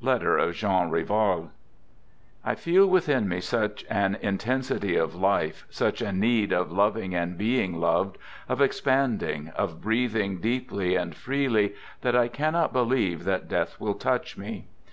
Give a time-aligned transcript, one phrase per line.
[0.00, 1.50] (Letter of Jean Rival)
[2.44, 7.36] I feel within me such an intensity of life, such a need of loving and
[7.36, 8.16] being loved,
[8.48, 14.38] of expanding, of breathing deeply and freely, that I cannot believe that death will touch
[14.38, 14.68] me.